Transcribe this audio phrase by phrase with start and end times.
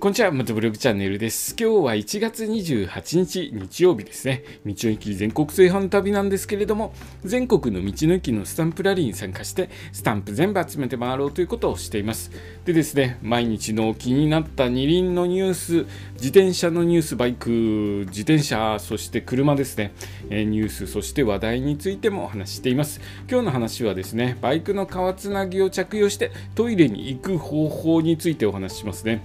[0.00, 1.56] こんにちは、またブログチャンネルです。
[1.58, 4.44] 今日は1月28日日曜日ですね。
[4.64, 6.94] 道の駅全国炊飯旅なんですけれども、
[7.24, 12.30] 全国の道の駅のスタンプラリーに参加して、スタンプ全部集めて回ろうということをしています。
[12.64, 15.72] でですね、毎日の気になった二輪のニュース、
[16.12, 19.92] 自転車のニュース、バイク、自転車、そして車ですね、
[20.30, 23.00] えニュース、そして話題についてもお話しています。
[23.28, 29.24] 今日の話はですね、バイクの皮つなぎを着用してトイレに行く方法についてお話ししますね。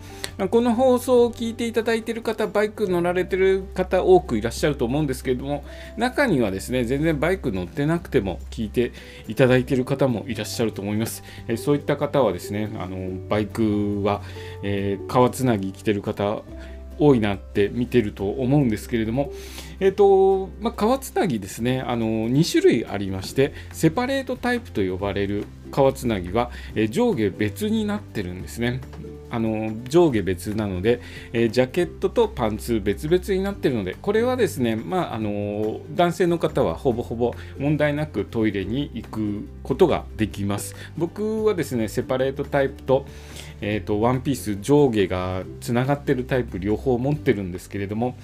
[0.50, 5.64] この放送を聞いていただいている方、バイク乗られてる方多くいらっしゃると思うんですけれども、
[5.98, 8.92] 中にはですね、全然バイク乗ってなくても聞いて
[9.28, 11.24] いただいている方もいらっしゃると思います。
[11.48, 14.22] えそういった方はですね、あのバイクは、
[14.64, 16.42] えー、川つなぎ来てる方、
[17.00, 19.32] 多いなって見てると思うんですけれども、
[19.80, 21.82] えーとまあ、川つなぎですね。
[21.82, 28.80] あの2種類ありましてセパレートタイプと呼ばれる川つなぎは、え、上下別になってるんですね。
[29.32, 31.02] あの上下別なので、
[31.34, 40.76] え、ジャケットとパンツ別々になっているのでこれはですね、まあ、あの男性の方はほぼほぼ問題なくトイレに行くことができます。
[40.98, 43.08] 僕はですねセパレートタイプと,、
[43.60, 48.16] えーと、ワンピース上下がつながってるタイプ両方持ってるんですけれども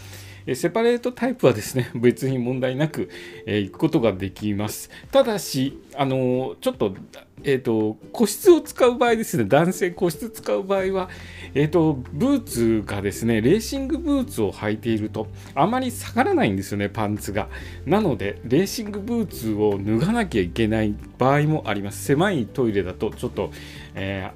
[0.55, 3.09] セパレートタイプはですね、 別に問題なく、
[3.45, 4.89] え、行くことができます。
[5.11, 6.95] ただし、あのちょっと
[7.43, 11.09] えーと、個室を使う場合ですね、男性個室使う場合は、
[11.53, 17.47] えーと、ブーツがですね、レーシングブーツを履いていると、あまり下がらないんですよね、パンツが。
[17.85, 22.03] なので、レーシングブーツを脱がなきゃいけない場合もあります。
[22.03, 23.51] 狭いトイレだと、ちょっと、
[23.95, 24.31] え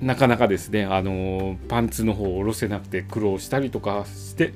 [0.00, 4.52] ー、なかなかですね、あのパンツの方を下ろせなくて苦労したりとかして、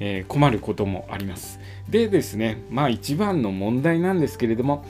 [0.00, 1.60] えー、困ることもあります。
[1.88, 4.84] でですね、まあ一番の問題なんですけれども、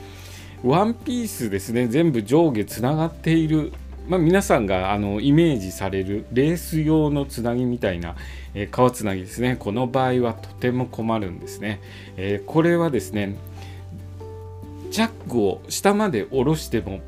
[0.63, 3.71] ワンピースですね全部上下つながっている、
[4.09, 8.15] まあ、皆さんがあのイメージされるレース用のつなぎみたいな、
[8.53, 11.79] えー、革つなぎですねこの場合はとても困るんですね、
[12.17, 13.37] えー、これはですね
[14.91, 16.99] ジャックを下まで下ろしても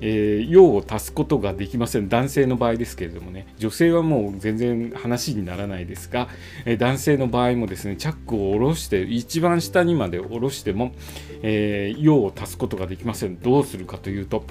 [0.00, 2.08] えー、用を足すことができません。
[2.08, 3.46] 男性の場合ですけれどもね。
[3.58, 6.28] 女性はもう全然話にならないですが、
[6.64, 10.92] えー、男性の場合もですねチャックを下ろして一番下にまで下ろしても、
[11.42, 13.38] えー、用を足すことができません。
[13.40, 14.44] どうするかというと、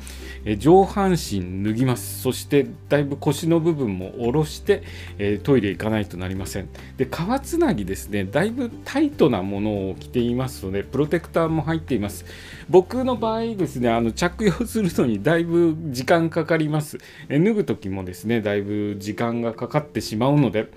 [0.45, 2.21] え上半身脱ぎます。
[2.21, 4.83] そしてだいぶ腰の部分も下ろして、
[5.17, 6.69] えトイレ行かないとなりません。
[6.97, 7.09] で皮
[7.41, 12.25] つなぎですねだいぶタイトなものを着ていますのでプロテクターも入っています。
[12.69, 16.99] 僕の場合ですねあの着用するのにだいいぶ時間かかります。
[17.29, 20.69] え脱ぐ時もですね、だいぶ時間がかかってしまうので、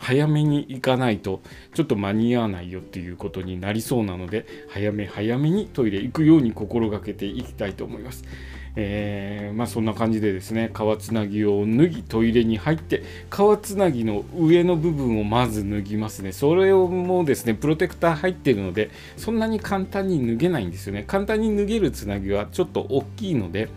[0.00, 1.40] 早めに行かないと
[1.74, 8.24] ちょっと間に合わないよっていうことになりそうなので、早め早めにトイレ行くように心がけていきたいと思います。
[8.80, 23.68] えー、まあ、そんな感じでですね革つなぎを脱ぎトイレに入って革つなぎの上の部分をまず脱ぎますねそれをもうですねプロテクター入ってるのでそんなに簡単に脱げないんですよね簡単に脱げるつなぎはちょっと大きいので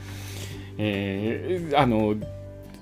[0.78, 2.16] えー、あの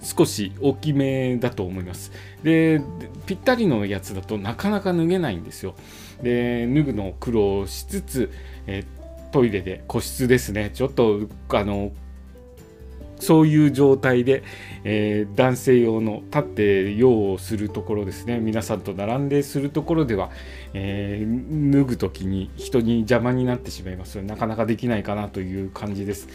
[0.01, 2.11] 少し大きめだと思います。
[2.43, 2.81] で、
[3.25, 5.75] ぴったりのやつだとなかなか脱げないんですよ。
[6.21, 8.31] で、脱ぐのを苦労しつつ、
[8.67, 8.83] え、
[9.31, 11.91] トイレで個室ですね、ちょっとあの
[13.19, 14.43] そういう状態で、
[14.83, 20.31] えー、男性用の立って用をするところですね皆さんと並んでするところでは、
[20.73, 26.27] えー、脱ぐ時に人に邪魔になってしまいますなかなかできないかなという感じです。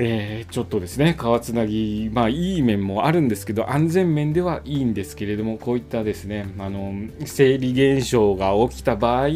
[0.00, 6.94] えー、ちょっとですね、川つなぎ、まあいい面もあるんですけど、安全面ではいいんですけれども、こういったですね、あの
[7.24, 9.28] 生理現象が起きた場合、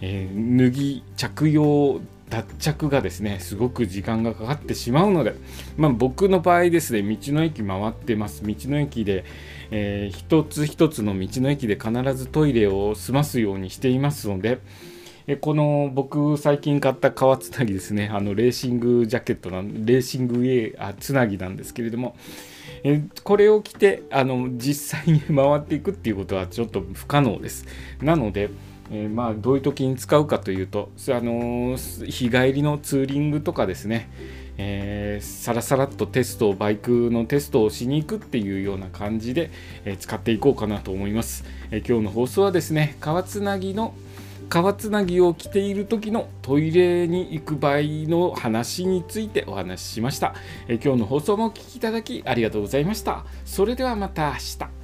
[0.00, 2.00] えー、脱ぎ、着用、
[2.30, 5.34] 脱着がですね、すごく時間がかかってしまうので、
[5.76, 8.46] まあ、僕の場合ですね、道の駅回ってます。
[8.46, 9.24] 道の駅で、
[9.72, 14.60] えー、一つ一つの道の駅で必ずトイレを済ますようにしていますので、
[15.28, 18.10] えこの僕最近買った革つなぎですね。
[18.12, 22.16] あのレーシングジャケットなレーシングウェアつなぎなんですけれども。
[22.84, 27.66] えこれを着てあの実際に回っていくっていうことはちょっと不可能です。
[28.02, 28.50] なので
[28.90, 34.08] えー、まあどういう時に使うかというと、あのー、日帰りのツーリングとかですね、
[34.58, 39.50] えー、さらさらっとテストバイクのテストをしに行くっていうような感じで、
[39.84, 43.94] えー、使っていこうかなと思います、え今日の放送はですね川つなぎの
[44.48, 50.34] 川つなぎを着ている時のトイレに行く場合の話についてお話ししました。
[50.68, 53.24] え今日の放送もお聴きいただきありがとうございました。
[53.44, 54.75] それではまた明日。